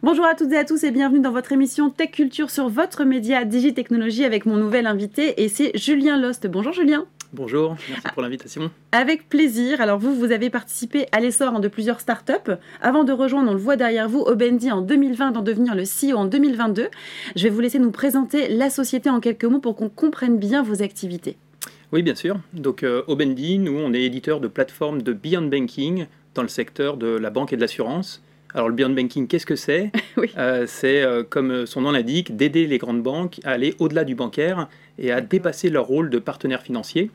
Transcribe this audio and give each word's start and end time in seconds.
Bonjour 0.00 0.26
à 0.26 0.36
toutes 0.36 0.52
et 0.52 0.56
à 0.56 0.64
tous 0.64 0.84
et 0.84 0.92
bienvenue 0.92 1.18
dans 1.18 1.32
votre 1.32 1.50
émission 1.50 1.90
Tech 1.90 2.12
Culture 2.12 2.50
sur 2.50 2.68
votre 2.68 3.02
média 3.02 3.44
Digitechnologie 3.44 4.24
avec 4.24 4.46
mon 4.46 4.56
nouvel 4.56 4.86
invité 4.86 5.42
et 5.42 5.48
c'est 5.48 5.76
Julien 5.76 6.16
Lost. 6.16 6.46
Bonjour 6.46 6.72
Julien. 6.72 7.06
Bonjour, 7.32 7.76
merci 7.90 8.06
pour 8.14 8.22
l'invitation. 8.22 8.70
Avec 8.92 9.28
plaisir. 9.28 9.80
Alors 9.80 9.98
vous, 9.98 10.14
vous 10.14 10.30
avez 10.30 10.50
participé 10.50 11.06
à 11.10 11.18
l'essor 11.18 11.52
hein, 11.52 11.58
de 11.58 11.66
plusieurs 11.66 11.98
startups. 11.98 12.52
Avant 12.80 13.02
de 13.02 13.10
rejoindre, 13.10 13.50
on 13.50 13.54
le 13.54 13.58
voit 13.58 13.74
derrière 13.74 14.08
vous, 14.08 14.20
Obendi 14.20 14.70
en 14.70 14.82
2020, 14.82 15.32
d'en 15.32 15.42
devenir 15.42 15.74
le 15.74 15.82
CEO 15.82 16.16
en 16.16 16.26
2022. 16.26 16.86
Je 17.34 17.42
vais 17.42 17.50
vous 17.50 17.60
laisser 17.60 17.80
nous 17.80 17.90
présenter 17.90 18.46
la 18.46 18.70
société 18.70 19.10
en 19.10 19.18
quelques 19.18 19.46
mots 19.46 19.58
pour 19.58 19.74
qu'on 19.74 19.88
comprenne 19.88 20.38
bien 20.38 20.62
vos 20.62 20.80
activités. 20.80 21.36
Oui, 21.90 22.02
bien 22.02 22.14
sûr. 22.14 22.38
Donc 22.52 22.84
euh, 22.84 23.02
Obendi, 23.08 23.58
nous, 23.58 23.76
on 23.76 23.92
est 23.92 24.02
éditeur 24.02 24.38
de 24.38 24.46
plateformes 24.46 25.02
de 25.02 25.12
Beyond 25.12 25.48
Banking 25.48 26.06
dans 26.34 26.42
le 26.42 26.48
secteur 26.48 26.98
de 26.98 27.08
la 27.08 27.30
banque 27.30 27.52
et 27.52 27.56
de 27.56 27.60
l'assurance. 27.60 28.22
Alors 28.54 28.68
le 28.68 28.74
Beyond 28.74 28.90
Banking, 28.90 29.26
qu'est-ce 29.26 29.46
que 29.46 29.56
c'est 29.56 29.92
euh, 30.38 30.64
C'est, 30.66 31.02
euh, 31.02 31.22
comme 31.22 31.66
son 31.66 31.82
nom 31.82 31.90
l'indique, 31.90 32.36
d'aider 32.36 32.66
les 32.66 32.78
grandes 32.78 33.02
banques 33.02 33.40
à 33.44 33.50
aller 33.50 33.74
au-delà 33.78 34.04
du 34.04 34.14
bancaire 34.14 34.68
et 34.98 35.12
à 35.12 35.20
dépasser 35.20 35.68
leur 35.68 35.86
rôle 35.86 36.08
de 36.10 36.18
partenaire 36.18 36.62
financier. 36.62 37.10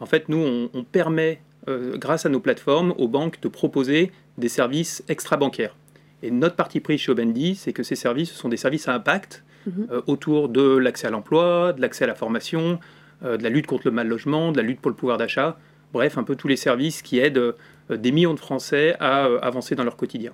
En 0.00 0.06
fait, 0.06 0.28
nous, 0.28 0.68
on, 0.74 0.82
permet, 0.82 1.40
euh, 1.68 1.96
grâce 1.96 2.26
à 2.26 2.28
nos 2.28 2.40
plateformes, 2.40 2.94
aux 2.98 3.06
banques 3.06 3.40
de 3.40 3.48
proposer 3.48 4.10
des 4.38 4.48
services 4.48 5.04
extra-bancaires. 5.08 5.76
Et 6.24 6.30
notre 6.32 6.56
parti 6.56 6.80
pris 6.80 6.98
chez 6.98 7.12
Obendi, 7.12 7.54
c'est 7.54 7.72
que 7.72 7.84
ces 7.84 7.94
services 7.94 8.32
sont 8.32 8.48
des 8.48 8.56
services 8.56 8.88
à 8.88 8.94
impact 8.94 9.44
mhm. 9.66 9.86
autour 10.06 10.48
de 10.48 10.76
l'accès 10.76 11.06
à 11.06 11.10
l'emploi, 11.10 11.72
de 11.72 11.80
l'accès 11.80 12.04
à 12.04 12.06
la 12.08 12.14
formation, 12.14 12.80
de 13.22 13.42
la 13.42 13.48
lutte 13.48 13.66
contre 13.66 13.86
le 13.86 13.92
mal 13.92 14.08
logement, 14.08 14.50
de 14.50 14.56
la 14.56 14.62
lutte 14.62 14.80
pour 14.80 14.90
le 14.90 14.96
pouvoir 14.96 15.18
d'achat, 15.18 15.58
bref, 15.92 16.18
un 16.18 16.24
peu 16.24 16.34
tous 16.34 16.48
les 16.48 16.56
services 16.56 17.02
qui 17.02 17.18
aident 17.18 17.54
des 17.90 18.12
millions 18.12 18.34
de 18.34 18.40
Français 18.40 18.96
à 18.98 19.24
avancer 19.42 19.74
dans 19.74 19.84
leur 19.84 19.96
quotidien 19.96 20.32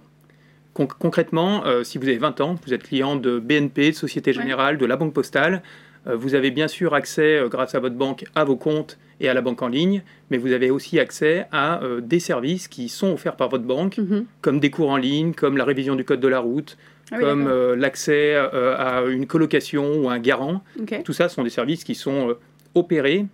concrètement, 0.87 1.65
euh, 1.67 1.85
si 1.85 1.99
vous 1.99 2.09
avez 2.09 2.19
20 2.19 2.41
ans, 2.41 2.57
vous 2.65 2.75
êtes 2.75 2.83
client 2.83 3.17
de 3.17 3.39
BNP, 3.39 3.91
de 3.91 3.97
Société 3.97 4.33
Générale, 4.33 4.79
de 4.79 4.87
la 4.87 4.97
Banque 4.97 5.13
Postale, 5.13 5.63
euh, 6.07 6.17
vous 6.17 6.35
avez 6.35 6.51
bien 6.51 6.69
sûr 6.69 6.95
accès, 6.95 7.39
euh, 7.39 7.49
grâce 7.49 7.75
à 7.75 7.81
votre 7.81 7.97
banque, 7.97 8.25
à 8.35 8.45
vos 8.45 8.57
comptes 8.57 8.99
et 9.21 9.29
à 9.29 9.35
la 9.35 9.41
banque 9.41 9.63
en 9.63 9.69
ligne, 9.69 10.03
mais 10.31 10.39
vous 10.39 10.53
avez 10.53 10.71
aussi 10.71 11.01
accès 11.01 11.47
à 11.51 11.81
des 12.01 12.21
services 12.21 12.69
qui 12.69 12.89
sont 12.89 13.13
offerts 13.15 13.35
par 13.35 13.49
votre 13.49 13.65
banque, 13.65 13.99
mhm. 13.99 14.27
comme 14.41 14.61
des 14.61 14.71
cours 14.71 14.91
en 14.91 14.97
ligne, 14.97 15.33
comme 15.35 15.57
la 15.57 15.65
révision 15.65 15.97
du 15.97 16.05
code 16.05 16.21
de 16.21 16.29
la 16.29 16.39
route, 16.39 16.79
ah 17.11 17.19
comme 17.19 17.51
l'accès 17.75 18.37
à 18.37 19.03
une 19.09 19.27
colocation 19.27 19.97
ou 19.97 20.09
un 20.09 20.21
garant. 20.21 20.63
Tout 21.05 21.13
ça 21.13 21.29
sont 21.29 21.43
des 21.43 21.51
services 21.51 21.83
qui 21.83 21.97
sont 21.97 22.37
opérés 22.75 23.27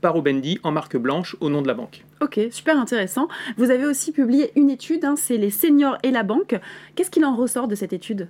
par 0.00 0.16
Obendi 0.16 0.58
en 0.62 0.70
marque 0.70 0.96
blanche 0.98 1.34
au 1.40 1.48
nom 1.48 1.62
de 1.62 1.66
la 1.66 1.74
banque. 1.74 2.04
Ok, 2.22 2.38
super 2.52 2.78
intéressant. 2.78 3.26
Vous 3.56 3.72
avez 3.72 3.84
aussi 3.84 4.12
publié 4.12 4.52
une 4.54 4.70
étude, 4.70 5.04
hein, 5.04 5.16
c'est 5.16 5.36
les 5.36 5.50
seniors 5.50 5.98
et 6.04 6.12
la 6.12 6.22
banque. 6.22 6.54
Qu'est-ce 6.94 7.10
qu'il 7.10 7.24
en 7.24 7.34
ressort 7.34 7.66
de 7.66 7.74
cette 7.74 7.92
étude? 7.92 8.28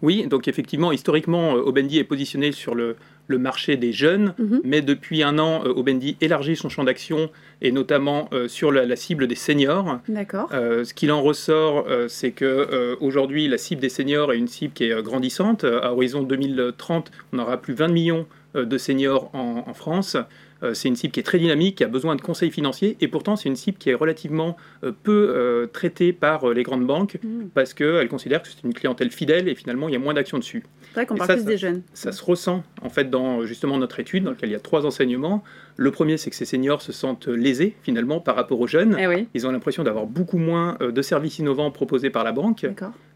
Oui, 0.00 0.28
donc 0.28 0.46
effectivement, 0.46 0.92
historiquement, 0.92 1.56
euh, 1.56 1.62
Obendi 1.62 1.98
est 1.98 2.04
positionné 2.04 2.52
sur 2.52 2.76
le, 2.76 2.96
marché 3.28 3.78
des 3.78 3.92
jeunes, 3.92 4.34
mhm. 4.38 4.60
mais 4.62 4.82
depuis 4.82 5.22
un 5.22 5.38
an, 5.38 5.62
euh, 5.64 5.72
Obendi 5.74 6.18
élargit 6.20 6.54
son 6.54 6.68
champ 6.68 6.84
d'action 6.84 7.30
et 7.62 7.72
notamment 7.72 8.28
euh, 8.34 8.46
sur 8.46 8.70
la, 8.70 8.94
cible 8.94 9.26
des 9.26 9.34
seniors. 9.34 10.00
D'accord. 10.06 10.50
ce 10.50 10.92
qu'il 10.92 11.10
en 11.10 11.22
ressort, 11.22 11.86
c'est 12.08 12.32
que 12.32 12.96
aujourd'hui, 13.00 13.48
la 13.48 13.56
cible 13.56 13.80
des 13.80 13.88
seniors 13.88 14.34
est 14.34 14.36
une 14.36 14.48
cible 14.48 14.74
qui 14.74 14.84
est 14.84 15.02
grandissante. 15.02 15.64
À 15.64 15.92
horizon 15.92 16.22
2030, 16.22 17.10
on 17.32 17.38
aura 17.38 17.56
plus 17.56 17.72
20 17.72 17.88
millions 17.88 18.26
de 18.54 18.78
seniors 18.78 19.30
en 19.34 19.74
France. 19.74 20.16
Euh, 20.62 20.74
c'est 20.74 20.88
une 20.88 20.96
cible 20.96 21.12
qui 21.12 21.20
est 21.20 21.24
très 21.24 21.38
dynamique, 21.38 21.76
qui 21.76 21.84
a 21.84 21.88
besoin 21.88 22.14
de 22.14 22.20
conseils 22.20 22.50
financiers, 22.50 22.96
et 23.00 23.08
pourtant 23.08 23.36
c'est 23.36 23.48
une 23.48 23.56
cible 23.56 23.78
qui 23.78 23.90
est 23.90 23.94
relativement 23.94 24.56
euh, 24.84 24.92
peu 24.92 25.32
euh, 25.34 25.66
traitée 25.66 26.12
par 26.12 26.48
les 26.50 26.62
grandes 26.62 26.86
banques, 26.86 27.18
mmh. 27.22 27.46
parce 27.54 27.74
qu'elles 27.74 28.08
considèrent 28.08 28.42
que 28.42 28.48
c'est 28.48 28.62
une 28.62 28.74
clientèle 28.74 29.10
fidèle, 29.10 29.48
et 29.48 29.54
finalement 29.54 29.88
il 29.88 29.92
y 29.92 29.96
a 29.96 29.98
moins 29.98 30.14
d'action 30.14 30.38
dessus. 30.38 30.62
C'est 30.88 30.94
vrai 30.94 31.06
qu'on 31.06 31.16
parle 31.16 31.34
plus 31.34 31.44
des 31.44 31.56
jeunes. 31.56 31.82
Ça 31.94 32.12
se 32.12 32.22
ressent 32.22 32.62
en 32.82 32.90
fait 32.90 33.10
dans 33.10 33.44
justement 33.44 33.76
notre 33.78 33.98
étude, 33.98 34.24
dans 34.24 34.30
laquelle 34.30 34.50
il 34.50 34.52
y 34.52 34.56
a 34.56 34.60
trois 34.60 34.86
enseignements. 34.86 35.42
Le 35.76 35.90
premier, 35.90 36.16
c'est 36.16 36.30
que 36.30 36.36
ces 36.36 36.44
seniors 36.44 36.82
se 36.82 36.92
sentent 36.92 37.28
lésés 37.28 37.74
finalement 37.82 38.20
par 38.20 38.36
rapport 38.36 38.60
aux 38.60 38.66
jeunes. 38.66 38.96
Eh 38.98 39.26
Ils 39.34 39.46
ont 39.46 39.52
l'impression 39.52 39.84
d'avoir 39.84 40.06
beaucoup 40.06 40.38
moins 40.38 40.76
de 40.80 41.02
services 41.02 41.38
innovants 41.38 41.70
proposés 41.70 42.10
par 42.10 42.24
la 42.24 42.32
banque. 42.32 42.66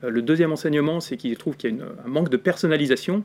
Le 0.02 0.22
deuxième 0.22 0.52
enseignement, 0.52 1.00
c'est 1.00 1.16
qu'ils 1.16 1.36
trouvent 1.36 1.56
qu'il 1.56 1.76
y 1.76 1.80
a 1.80 1.84
un 2.04 2.08
manque 2.08 2.28
de 2.28 2.36
personnalisation. 2.36 3.24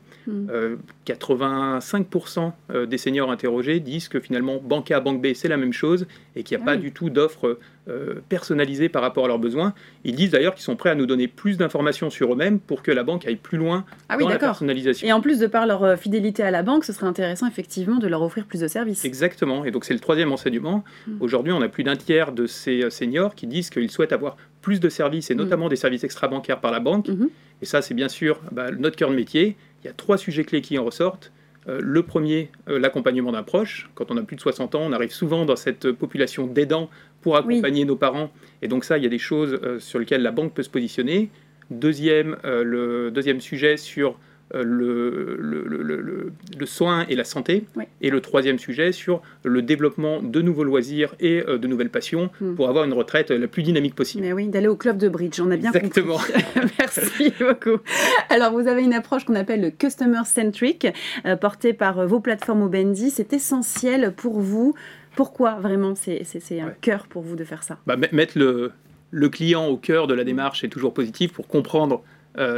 85% 1.06 2.52
mmh. 2.68 2.86
des 2.86 2.98
seniors 2.98 3.30
interrogés 3.30 3.80
disent 3.80 4.08
que 4.08 4.20
finalement, 4.20 4.58
banque 4.62 4.90
A, 4.90 5.00
banque 5.00 5.22
B, 5.22 5.34
c'est 5.34 5.48
la 5.48 5.56
même 5.56 5.72
chose 5.72 6.06
et 6.36 6.42
qu'il 6.42 6.56
n'y 6.56 6.62
a 6.62 6.66
ah 6.66 6.72
pas 6.72 6.76
du 6.76 6.92
tout 6.92 7.10
d'offres 7.10 7.58
euh, 7.88 8.20
personnalisées 8.28 8.88
par 8.88 9.02
rapport 9.02 9.24
à 9.24 9.28
leurs 9.28 9.40
besoins. 9.40 9.74
Ils 10.04 10.14
disent 10.14 10.30
d'ailleurs 10.30 10.54
qu'ils 10.54 10.62
sont 10.62 10.76
prêts 10.76 10.90
à 10.90 10.94
nous 10.94 11.06
donner 11.06 11.26
plus 11.26 11.56
d'informations 11.56 12.10
sur 12.10 12.32
eux-mêmes 12.32 12.60
pour 12.60 12.82
que 12.82 12.92
la 12.92 13.02
banque 13.02 13.26
aille 13.26 13.36
plus 13.36 13.58
loin 13.58 13.84
ah 14.08 14.16
dans 14.16 14.28
la 14.28 14.38
personnalisation. 14.38 15.06
Et 15.06 15.12
en 15.12 15.20
plus 15.20 15.40
de 15.40 15.48
par 15.48 15.66
leur 15.66 15.82
euh, 15.82 15.96
fidélité 15.96 16.44
à 16.44 16.52
la 16.52 16.62
banque, 16.62 16.84
ce 16.84 16.92
serait 16.92 17.08
intéressant 17.08 17.48
effectivement 17.48 17.96
de 17.96 18.06
leur 18.06 18.22
offrir 18.22 18.46
plus 18.46 18.60
de 18.60 18.68
services. 18.68 19.04
Exactement. 19.04 19.21
Et 19.64 19.70
donc 19.70 19.84
c'est 19.84 19.94
le 19.94 20.00
troisième 20.00 20.32
enseignement. 20.32 20.84
Hmm. 21.06 21.16
Aujourd'hui, 21.20 21.52
on 21.52 21.62
a 21.62 21.68
plus 21.68 21.84
d'un 21.84 21.96
tiers 21.96 22.32
de 22.32 22.46
ces 22.46 22.82
euh, 22.82 22.90
seniors 22.90 23.34
qui 23.34 23.46
disent 23.46 23.70
qu'ils 23.70 23.90
souhaitent 23.90 24.12
avoir 24.12 24.36
plus 24.60 24.80
de 24.80 24.88
services 24.88 25.30
et 25.30 25.34
hmm. 25.34 25.38
notamment 25.38 25.68
des 25.68 25.76
services 25.76 26.04
extra-bancaires 26.04 26.60
par 26.60 26.72
la 26.72 26.80
banque. 26.80 27.08
Hmm. 27.08 27.28
Et 27.60 27.66
ça, 27.66 27.82
c'est 27.82 27.94
bien 27.94 28.08
sûr 28.08 28.40
bah, 28.50 28.70
notre 28.70 28.96
cœur 28.96 29.10
de 29.10 29.14
métier. 29.14 29.56
Il 29.82 29.86
y 29.86 29.90
a 29.90 29.92
trois 29.92 30.18
sujets 30.18 30.44
clés 30.44 30.60
qui 30.60 30.78
en 30.78 30.84
ressortent. 30.84 31.32
Euh, 31.68 31.78
le 31.80 32.02
premier, 32.02 32.50
euh, 32.68 32.78
l'accompagnement 32.78 33.32
d'un 33.32 33.44
proche. 33.44 33.88
Quand 33.94 34.10
on 34.10 34.16
a 34.16 34.22
plus 34.22 34.36
de 34.36 34.40
60 34.40 34.74
ans, 34.74 34.82
on 34.82 34.92
arrive 34.92 35.12
souvent 35.12 35.44
dans 35.44 35.54
cette 35.54 35.92
population 35.92 36.46
d'aidants 36.46 36.90
pour 37.20 37.36
accompagner 37.36 37.84
nos 37.84 37.96
parents. 37.96 38.32
Et 38.62 38.68
donc 38.68 38.84
ça, 38.84 38.98
il 38.98 39.04
y 39.04 39.06
a 39.06 39.10
des 39.10 39.18
choses 39.18 39.58
euh, 39.62 39.78
sur 39.78 39.98
lesquelles 40.00 40.22
la 40.22 40.32
banque 40.32 40.54
peut 40.54 40.64
se 40.64 40.70
positionner. 40.70 41.30
Deuxième, 41.70 42.36
le 42.44 43.10
deuxième 43.10 43.40
sujet 43.40 43.78
sur 43.78 44.18
euh, 44.54 44.62
le, 44.64 45.36
le, 45.40 46.32
le, 46.58 46.66
soin 46.66 47.06
et 47.08 47.16
la 47.16 47.24
santé. 47.24 47.64
Et 48.00 48.10
le 48.10 48.20
troisième 48.20 48.58
sujet 48.58 48.92
sur 48.92 49.22
le 49.44 49.62
développement 49.62 50.22
de 50.22 50.42
nouveaux 50.42 50.64
loisirs 50.64 51.14
et 51.20 51.42
euh, 51.46 51.58
de 51.58 51.66
nouvelles 51.66 51.90
passions 51.90 52.30
hmm. 52.40 52.54
pour 52.54 52.68
avoir 52.68 52.84
une 52.84 52.92
retraite 52.92 53.30
la 53.30 53.48
plus 53.48 53.62
dynamique 53.62 53.94
possible. 53.94 54.22
Mais 54.22 54.32
oui, 54.32 54.48
d'aller 54.48 54.68
au 54.68 54.76
club 54.76 54.98
de 54.98 55.08
bridge, 55.08 55.40
on 55.40 55.50
a 55.50 55.56
bien 55.56 55.72
Exactement. 55.72 56.18
Merci 56.78 57.32
beaucoup. 57.38 57.80
Alors, 58.28 58.52
vous 58.52 58.68
avez 58.68 58.82
une 58.82 58.94
approche 58.94 59.24
qu'on 59.24 59.34
appelle 59.34 59.60
le 59.60 59.70
customer 59.70 60.22
centric, 60.24 60.86
euh, 61.24 61.36
portée 61.36 61.72
par 61.72 62.06
vos 62.06 62.20
plateformes 62.20 62.62
Obendi. 62.62 63.10
C'est 63.10 63.32
essentiel 63.32 64.12
pour 64.14 64.40
vous. 64.40 64.74
Pourquoi 65.16 65.54
vraiment 65.60 65.94
c'est 65.94 66.24
un 66.60 66.72
cœur 66.80 67.06
pour 67.06 67.22
vous 67.22 67.36
de 67.36 67.44
faire 67.44 67.62
ça? 67.62 67.78
Bah, 67.86 67.96
Mettre 68.12 68.38
le, 68.38 68.72
le 69.10 69.28
client 69.28 69.66
au 69.66 69.76
cœur 69.76 70.06
de 70.06 70.14
la 70.14 70.24
démarche 70.24 70.64
est 70.64 70.68
toujours 70.68 70.94
positif 70.94 71.32
pour 71.32 71.46
comprendre 71.46 71.96
euh, 71.96 72.06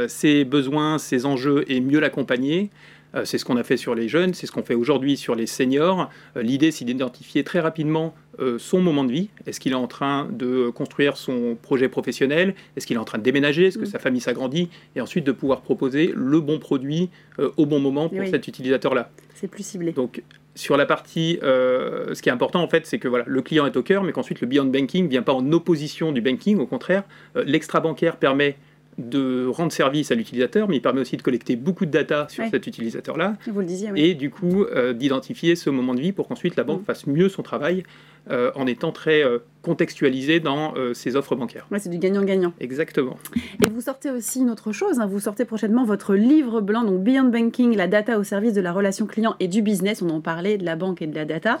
ses 0.07 0.45
besoins, 0.45 0.97
ses 0.97 1.25
enjeux 1.25 1.65
et 1.67 1.81
mieux 1.81 1.99
l'accompagner. 1.99 2.69
Euh, 3.15 3.23
c'est 3.25 3.37
ce 3.37 3.45
qu'on 3.45 3.57
a 3.57 3.63
fait 3.63 3.77
sur 3.77 3.95
les 3.95 4.07
jeunes, 4.07 4.33
c'est 4.33 4.45
ce 4.45 4.51
qu'on 4.51 4.63
fait 4.63 4.75
aujourd'hui 4.75 5.17
sur 5.17 5.35
les 5.35 5.47
seniors. 5.47 6.09
Euh, 6.35 6.41
l'idée, 6.41 6.71
c'est 6.71 6.85
d'identifier 6.85 7.43
très 7.43 7.59
rapidement 7.59 8.13
son 8.57 8.81
moment 8.81 9.05
de 9.05 9.13
vie. 9.13 9.29
Est-ce 9.47 9.61
qu'il 9.61 9.71
est 9.71 9.75
en 9.75 9.87
train 9.87 10.27
de 10.29 10.69
construire 10.69 11.15
son 11.15 11.55
projet 11.61 11.87
professionnel? 11.87 12.53
Est-ce 12.75 12.85
qu'il 12.85 12.97
est 12.97 12.99
en 12.99 13.05
train 13.05 13.17
de 13.17 13.23
déménager? 13.23 13.67
Est-ce 13.67 13.77
que 13.77 13.85
mm. 13.85 13.91
sa 13.91 13.97
famille 13.97 14.19
s'agrandit? 14.19 14.67
Et 14.97 14.99
ensuite 14.99 15.23
de 15.23 15.31
pouvoir 15.31 15.61
proposer 15.61 16.11
le 16.13 16.41
bon 16.41 16.59
produit 16.59 17.09
au 17.55 17.65
bon 17.65 17.79
moment 17.79 18.09
pour 18.09 18.27
cet 18.27 18.49
utilisateur-là. 18.49 19.09
C'est 19.35 19.47
plus 19.47 19.65
ciblé. 19.65 19.93
Donc 19.93 20.21
sur 20.53 20.75
la 20.75 20.85
partie, 20.85 21.39
ce 21.41 22.21
qui 22.21 22.27
est 22.27 22.33
important 22.33 22.61
en 22.61 22.67
fait, 22.67 22.85
c'est 22.85 22.99
que 22.99 23.07
voilà, 23.07 23.23
le 23.25 23.41
client 23.41 23.65
est 23.67 23.77
au 23.77 23.83
cœur, 23.83 24.03
mais 24.03 24.11
qu'ensuite 24.11 24.41
le 24.41 24.47
beyond 24.47 24.65
banking 24.65 25.05
ne 25.05 25.09
vient 25.09 25.23
pas 25.23 25.33
en 25.33 25.49
opposition 25.53 26.11
du 26.11 26.19
banking. 26.19 26.59
Au 26.59 26.67
contraire, 26.67 27.03
l'extra 27.35 27.79
bancaire 27.79 28.17
permet 28.17 28.57
de 28.97 29.45
rendre 29.47 29.71
service 29.71 30.11
à 30.11 30.15
l'utilisateur, 30.15 30.69
mais 30.69 30.77
il 30.77 30.81
permet 30.81 31.01
aussi 31.01 31.17
de 31.17 31.21
collecter 31.21 31.55
beaucoup 31.55 31.85
de 31.85 31.91
data 31.91 32.27
sur 32.29 32.45
cet 32.49 32.65
utilisateur-là. 32.67 33.35
Vous 33.47 33.59
le 33.59 33.65
disiez, 33.65 33.89
Et 33.95 34.13
du 34.13 34.29
coup, 34.29 34.63
euh, 34.63 34.93
d'identifier 34.93 35.55
ce 35.55 35.69
moment 35.69 35.93
de 35.93 36.01
vie 36.01 36.11
pour 36.11 36.27
qu'ensuite 36.27 36.55
la 36.55 36.63
banque 36.63 36.81
mm. 36.81 36.85
fasse 36.85 37.07
mieux 37.07 37.29
son 37.29 37.43
travail 37.43 37.83
euh, 38.29 38.51
en 38.55 38.67
étant 38.67 38.91
très 38.91 39.23
euh, 39.23 39.39
contextualisé 39.61 40.39
dans 40.39 40.75
ses 40.93 41.15
offres 41.15 41.35
bancaires. 41.35 41.65
Ouais, 41.71 41.79
c'est 41.79 41.89
du 41.89 41.97
gagnant-gagnant. 41.97 42.53
Exactement. 42.59 43.17
Et 43.65 43.69
vous 43.69 43.81
sortez 43.81 44.11
aussi 44.11 44.41
une 44.41 44.51
autre 44.51 44.71
chose, 44.71 44.99
hein. 44.99 45.07
vous 45.07 45.19
sortez 45.19 45.43
prochainement 45.43 45.85
votre 45.85 46.13
livre 46.13 46.61
blanc, 46.61 46.83
donc 46.83 47.01
Beyond 47.03 47.29
Banking, 47.29 47.75
la 47.75 47.87
data 47.87 48.19
au 48.19 48.23
service 48.23 48.53
de 48.53 48.61
la 48.61 48.71
relation 48.71 49.07
client 49.07 49.35
et 49.39 49.47
du 49.47 49.63
business. 49.63 50.03
On 50.03 50.09
en 50.11 50.21
parlait 50.21 50.59
de 50.59 50.65
la 50.65 50.75
banque 50.75 51.01
et 51.01 51.07
de 51.07 51.15
la 51.15 51.25
data. 51.25 51.57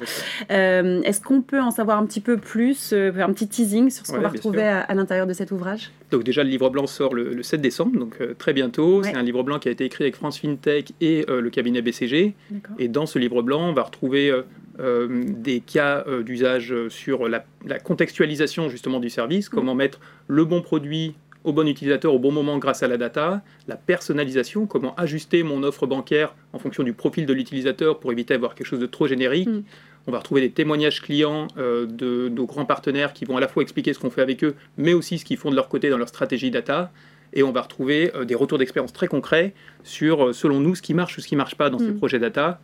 Est-ce 0.49 1.19
qu'on 1.19 1.41
peut 1.41 1.59
en 1.59 1.71
savoir 1.71 1.97
un 1.97 2.05
petit 2.05 2.21
peu 2.21 2.37
plus, 2.37 2.93
un 2.93 3.33
petit 3.33 3.47
teasing 3.47 3.89
sur 3.89 4.05
ce 4.05 4.11
qu'on 4.11 4.21
va 4.21 4.29
retrouver 4.29 4.63
à 4.63 4.93
l'intérieur 4.93 5.25
de 5.25 5.33
cet 5.33 5.51
ouvrage? 5.51 5.89
Donc 6.11 6.23
déjà, 6.23 6.43
le 6.43 6.49
livre 6.49 6.69
blanc 6.69 6.87
sort 6.87 7.13
le, 7.13 7.41
7 7.41 7.61
décembre, 7.61 7.97
donc 7.97 8.17
euh, 8.21 8.33
très 8.37 8.53
bientôt. 8.53 9.03
C'est 9.03 9.15
un 9.15 9.23
livre 9.23 9.43
blanc 9.43 9.59
qui 9.59 9.67
a 9.67 9.71
été 9.71 9.85
écrit 9.85 10.03
avec 10.03 10.15
France 10.15 10.39
FinTech 10.39 10.93
et 11.01 11.25
euh, 11.29 11.41
le 11.41 11.49
cabinet 11.49 11.81
BCG. 11.81 12.35
Et 12.79 12.87
dans 12.87 13.05
ce 13.05 13.19
livre 13.19 13.41
blanc, 13.41 13.69
on 13.69 13.73
va 13.73 13.83
retrouver 13.83 14.29
euh, 14.29 14.43
des 14.77 15.61
cas 15.61 16.03
d'usage 16.23 16.73
sur 16.89 17.27
la, 17.27 17.45
contextualisation 17.83 18.69
justement 18.69 18.99
du 18.99 19.09
service, 19.09 19.49
comment 19.49 19.73
mm. 19.73 19.77
mettre 19.77 19.99
le 20.27 20.45
bon 20.45 20.61
produit 20.61 21.15
au 21.45 21.53
bon 21.53 21.67
utilisateur 21.67 22.13
au 22.13 22.19
bon 22.19 22.31
moment 22.31 22.57
grâce 22.57 22.83
à 22.83 22.87
la 22.87 22.97
data, 22.97 23.41
la 23.67 23.77
personnalisation, 23.77 24.65
comment 24.65 24.95
ajuster 24.95 25.43
mon 25.43 25.63
offre 25.63 25.85
bancaire 25.85 26.35
en 26.53 26.59
fonction 26.59 26.83
du 26.83 26.91
profil 26.91 27.25
de 27.27 27.33
l'utilisateur 27.33 27.99
pour 27.99 28.11
éviter 28.11 28.33
d'avoir 28.33 28.55
quelque 28.55 28.67
chose 28.67 28.79
de 28.79 28.87
trop 28.87 29.07
générique. 29.07 29.47
Mm. 29.47 29.63
On 30.07 30.11
va 30.11 30.19
retrouver 30.19 30.41
des 30.41 30.51
témoignages 30.51 31.01
clients 31.01 31.47
euh, 31.57 31.85
de 31.85 32.29
nos 32.29 32.45
grands 32.45 32.65
partenaires 32.65 33.13
qui 33.13 33.25
vont 33.25 33.37
à 33.37 33.39
la 33.39 33.47
fois 33.47 33.63
expliquer 33.63 33.93
ce 33.93 33.99
qu'on 33.99 34.09
fait 34.09 34.21
avec 34.21 34.43
eux, 34.43 34.55
mais 34.77 34.93
aussi 34.93 35.19
ce 35.19 35.25
qu'ils 35.25 35.37
font 35.37 35.51
de 35.51 35.55
leur 35.55 35.69
côté 35.69 35.89
dans 35.89 35.97
leur 35.97 36.09
stratégie 36.09 36.51
data. 36.51 36.91
et 37.33 37.43
on 37.43 37.51
va 37.51 37.61
retrouver 37.61 38.11
des 38.25 38.35
retours 38.35 38.57
d'expérience 38.57 38.93
très 38.93 39.07
concrets 39.07 39.53
sur, 39.83 40.33
selon 40.33 40.59
nous, 40.59 40.73
ce 40.73 40.81
qui 40.81 40.93
marche 40.95 41.17
ou 41.17 41.21
ce 41.21 41.27
qui 41.27 41.35
ne 41.35 41.39
marche 41.39 41.55
pas 41.55 41.69
dans 41.69 41.79
ces 41.79 41.91
mm. 41.91 41.97
projets 41.97 42.19
data. 42.19 42.59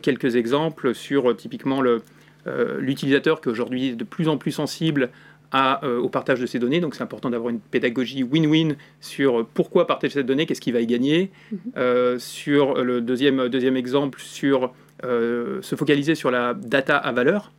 Quelques 0.00 0.36
exemples 0.36 0.94
sur 0.94 1.36
typiquement 1.36 1.82
l'utilisateur 2.78 3.40
qui 3.40 3.48
aujourd'hui 3.48 3.88
est 3.88 3.96
de 3.96 4.04
plus 4.04 4.28
en 4.28 4.36
plus 4.36 4.52
sensible 4.52 5.10
euh, 5.54 5.98
au 5.98 6.08
partage 6.08 6.40
de 6.40 6.46
ces 6.46 6.58
données. 6.58 6.80
Donc 6.80 6.94
c'est 6.94 7.02
important 7.02 7.28
d'avoir 7.28 7.50
une 7.50 7.60
pédagogie 7.60 8.24
win-win 8.24 8.74
sur 9.02 9.46
pourquoi 9.52 9.86
partager 9.86 10.14
cette 10.14 10.26
donnée, 10.26 10.46
qu'est-ce 10.46 10.62
qu'il 10.62 10.72
va 10.72 10.80
y 10.80 10.86
gagner. 10.86 11.30
Mhm. 11.50 11.58
Euh, 11.76 12.18
sur 12.18 12.82
le 12.82 13.02
deuxième, 13.02 13.48
deuxième 13.50 13.76
exemple, 13.76 14.18
sur 14.18 14.72
euh, 15.04 15.60
se 15.60 15.76
focaliser 15.76 16.14
sur 16.14 16.30
la 16.30 16.54
data 16.54 16.96
à 16.96 17.12
valeur. 17.12 17.52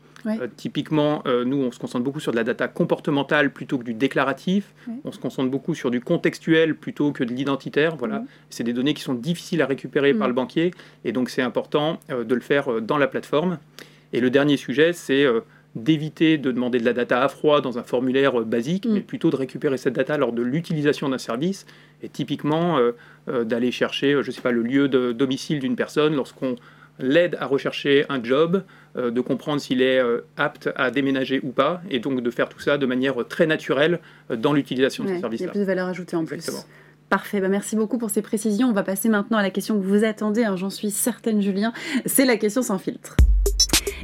Typiquement, 0.56 1.24
nous, 1.46 1.58
on 1.58 1.72
se 1.72 1.80
concentre 1.80 2.04
beaucoup 2.04 2.20
sur 2.20 2.32
de 2.32 2.38
la 2.38 2.44
data 2.44 2.68
comportementale 2.68 3.52
plutôt 3.52 3.78
que 3.78 3.84
du 3.84 3.94
déclaratif. 3.94 4.74
On 5.04 5.12
se 5.12 5.20
concentre 5.20 5.50
beaucoup 5.50 5.76
sur 5.76 5.92
du 5.92 6.02
contextuel 6.02 6.76
plutôt 6.76 7.12
que 7.12 7.24
de 7.24 7.34
l'identitaire. 7.34 7.96
Voilà. 7.96 8.24
C'est 8.50 8.64
des 8.64 8.74
données 8.74 8.94
qui 8.94 9.02
sont 9.02 9.14
difficiles 9.14 9.62
à 9.62 9.66
récupérer 9.66 10.14
par 10.14 10.28
mhm. 10.28 10.32
le 10.32 10.34
banquier. 10.34 10.72
Et 11.06 11.12
donc, 11.12 11.30
c'est 11.30 11.42
important 11.42 12.00
de 12.10 12.36
le 12.36 12.42
faire 12.42 12.82
dans 12.82 12.98
la 12.98 13.08
plateforme. 13.08 13.60
Et 14.14 14.20
le 14.20 14.30
dernier 14.30 14.58
sujet, 14.58 14.94
c'est 14.94 15.26
d'éviter 15.76 16.38
de 16.38 16.52
demander 16.52 16.80
de 16.80 16.86
la 16.86 16.94
data 16.94 17.24
à 17.24 17.28
froid 17.28 17.62
dans 17.62 17.80
un 17.80 17.84
formulaire 17.84 18.40
euh, 18.40 18.46
basique, 18.46 18.86
mm. 18.86 18.94
mais 18.94 19.02
plutôt 19.02 19.30
de 19.30 19.36
récupérer 19.36 19.78
cette 19.78 19.94
data 19.94 20.18
lors 20.18 20.32
de 20.32 20.42
l'utilisation 20.42 21.10
d'un 21.10 21.18
service, 21.18 21.66
et 22.02 22.10
typiquement 22.10 22.78
euh, 22.78 22.92
euh, 23.30 23.44
d'aller 23.44 23.72
chercher, 23.72 24.12
je 24.22 24.28
ne 24.28 24.32
sais 24.32 24.42
pas, 24.42 24.52
le 24.52 24.62
lieu 24.62 24.88
de 24.88 25.12
domicile 25.12 25.60
d'une 25.60 25.76
personne 25.76 26.16
lorsqu'on 26.16 26.56
l'aide 27.00 27.38
à 27.40 27.46
rechercher 27.46 28.06
un 28.10 28.24
job, 28.24 28.64
de 28.96 29.22
comprendre 29.22 29.60
s'il 29.60 29.82
est 29.82 30.02
apte 30.38 30.70
à 30.76 30.92
déménager 30.92 31.40
ou 31.44 31.50
pas, 31.50 31.82
et 31.90 32.00
donc 32.00 32.22
de 32.22 32.32
faire 32.32 32.50
tout 32.50 32.60
ça 32.60 32.78
de 32.78 32.86
manière 32.86 33.16
très 33.28 33.48
naturelle 33.48 34.00
dans 34.30 34.54
l'utilisation 34.54 35.04
de 35.04 35.10
ce 35.10 35.20
service-là. 35.20 35.46
Il 35.46 35.48
y 35.48 35.50
a 35.50 35.52
plus 35.52 35.60
de 35.62 35.66
valeur 35.66 35.88
ajoutée 35.88 36.16
en 36.16 36.26
plus. 36.26 36.50
Parfait, 37.10 37.42
bah, 37.42 37.48
merci 37.48 37.76
beaucoup 37.76 37.98
pour 37.98 38.10
ces 38.10 38.22
précisions. 38.22 38.70
On 38.70 38.74
va 38.74 38.84
passer 38.84 39.10
maintenant 39.10 39.38
à 39.38 39.44
la 39.44 39.52
question 39.52 39.80
que 39.80 39.86
vous 39.86 40.04
attendez, 40.04 40.44
hein, 40.46 40.56
j'en 40.56 40.70
suis 40.70 40.90
certaine 40.92 41.42
Julien, 41.42 41.74
c'est 42.06 42.26
la 42.26 42.38
question 42.38 42.62
sans 42.62 42.78
filtre. 42.78 43.16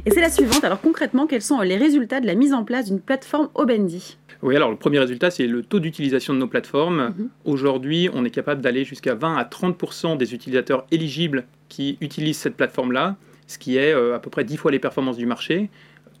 Et 0.06 0.10
c'est 0.10 0.20
la 0.20 0.30
suivante. 0.30 0.64
Alors 0.64 0.80
concrètement, 0.80 1.26
quels 1.26 1.42
sont 1.42 1.60
les 1.60 1.76
résultats 1.76 2.20
de 2.20 2.26
la 2.26 2.34
mise 2.34 2.52
en 2.52 2.64
place 2.64 2.86
d'une 2.86 3.00
plateforme 3.00 3.48
Obendi? 3.54 4.16
Oui, 4.42 4.56
alors 4.56 4.70
le 4.70 4.76
premier 4.76 4.98
résultat, 4.98 5.30
c'est 5.30 5.46
le 5.46 5.62
taux 5.62 5.80
d'utilisation 5.80 6.32
de 6.32 6.38
nos 6.38 6.46
plateformes. 6.46 7.14
Mhm. 7.16 7.28
Aujourd'hui, 7.44 8.08
on 8.14 8.24
est 8.24 8.30
capable 8.30 8.62
d'aller 8.62 8.84
jusqu'à 8.84 9.14
20 9.14 9.36
à 9.36 9.44
30% 9.44 10.16
des 10.16 10.34
utilisateurs 10.34 10.86
éligibles 10.90 11.44
qui 11.68 11.98
utilisent 12.00 12.38
cette 12.38 12.56
plateforme-là, 12.56 13.16
ce 13.46 13.58
qui 13.58 13.76
est 13.76 13.92
euh, 13.92 14.14
à 14.14 14.18
peu 14.18 14.30
près 14.30 14.44
10 14.44 14.56
fois 14.56 14.70
les 14.70 14.78
performances 14.78 15.18
du 15.18 15.26
marché. 15.26 15.68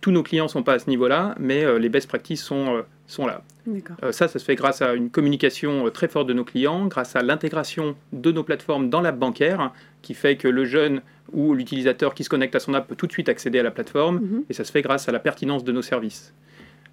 Tous 0.00 0.10
nos 0.10 0.22
clients 0.22 0.44
ne 0.44 0.48
sont 0.48 0.62
pas 0.62 0.74
à 0.74 0.78
ce 0.78 0.88
niveau-là, 0.88 1.34
mais 1.38 1.64
euh, 1.64 1.78
les 1.78 1.88
best 1.88 2.08
practices 2.08 2.42
sont, 2.42 2.74
euh, 2.74 2.82
sont 3.06 3.26
là. 3.26 3.42
ça, 4.12 4.28
ça 4.28 4.38
se 4.38 4.44
fait 4.44 4.54
grâce 4.54 4.82
à 4.82 4.94
une 4.94 5.10
communication 5.10 5.90
très 5.90 6.08
forte 6.08 6.26
de 6.26 6.32
nos 6.32 6.44
clients, 6.44 6.86
grâce 6.86 7.16
à 7.16 7.22
l'intégration 7.22 7.96
de 8.12 8.32
nos 8.32 8.42
plateformes 8.42 8.88
dans 8.88 9.00
l'app 9.00 9.18
bancaire, 9.18 9.72
qui 10.02 10.14
fait 10.14 10.36
que 10.36 10.48
le 10.48 10.64
jeune 10.64 11.02
ou 11.32 11.54
l'utilisateur 11.54 12.14
qui 12.14 12.24
se 12.24 12.28
connecte 12.28 12.54
à 12.54 12.60
son 12.60 12.74
app 12.74 12.88
peut 12.88 12.96
tout 12.96 13.06
de 13.06 13.12
suite 13.12 13.28
accéder 13.28 13.58
à 13.58 13.62
la 13.62 13.70
plateforme, 13.70 14.16
mhm. 14.16 14.44
et 14.48 14.54
ça 14.54 14.64
se 14.64 14.72
fait 14.72 14.82
grâce 14.82 15.08
à 15.08 15.12
la 15.12 15.18
pertinence 15.18 15.64
de 15.64 15.72
nos 15.72 15.82
services. 15.82 16.32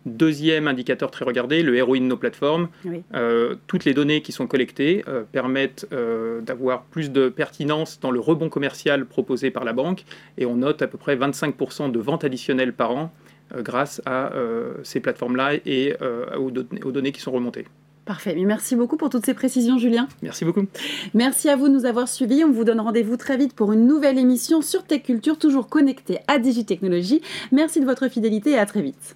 Deuxième 0.08 0.70
indicateur 0.70 1.12
très 1.12 1.26
regardé, 1.26 1.64
le 1.64 1.84
ROI 1.84 1.98
de 1.98 2.04
nos 2.04 2.16
plateformes. 2.16 2.70
Euh, 3.14 3.56
toutes 3.68 3.84
les 3.84 3.94
données 3.94 4.22
qui 4.22 4.32
sont 4.32 4.48
collectées 4.48 5.04
euh, 5.08 5.24
permettent 5.30 5.86
euh, 5.92 6.40
d'avoir 6.42 6.84
plus 6.84 7.12
de 7.12 7.28
pertinence 7.28 8.00
dans 8.00 8.12
le 8.12 8.20
rebond 8.20 8.48
commercial 8.48 9.06
proposé 9.06 9.52
par 9.52 9.66
la 9.66 9.74
banque 9.74 10.06
et 10.38 10.46
on 10.46 10.56
note 10.56 10.82
à 10.82 10.88
peu 10.88 10.98
près 10.98 11.18
25% 11.18 11.92
de 11.92 12.00
ventes 12.00 12.24
additionnelles 12.24 12.74
par 12.74 12.92
an 12.92 13.12
grâce 13.56 14.02
à 14.06 14.32
ces 14.84 15.00
plateformes-là 15.00 15.54
et 15.66 15.96
aux, 16.38 16.52
aux 16.52 16.92
données 16.92 17.14
qui 17.14 17.22
sont 17.22 17.32
remontées. 17.32 17.66
Parfait. 18.04 18.34
Mais 18.36 18.44
merci 18.44 18.76
beaucoup 18.76 18.98
pour 18.98 19.10
toutes 19.10 19.26
ces 19.26 19.34
précisions, 19.34 19.78
Julien. 19.78 20.08
Merci 20.22 20.44
beaucoup. 20.44 20.66
Merci 21.14 21.50
à 21.50 21.56
vous 21.56 21.70
de 21.70 21.74
nous 21.74 21.86
avoir 21.86 22.08
suivis. 22.08 22.44
On 22.44 22.52
vous 22.52 22.66
donne 22.66 22.80
rendez-vous 22.80 23.18
très 23.18 23.38
vite 23.38 23.54
pour 23.54 23.72
une 23.74 23.86
nouvelle 23.86 24.18
émission 24.18 24.62
sur 24.62 24.84
Tech 24.84 25.04
Culture, 25.04 25.38
toujours 25.38 25.68
connectée 25.68 26.20
à 26.28 26.40
Digitechnologie. 26.40 27.22
Merci 27.52 27.80
de 27.80 27.86
votre 27.86 28.10
fidélité 28.10 28.52
et 28.52 28.58
à 28.58 28.66
très 28.66 28.82
vite. 28.82 29.16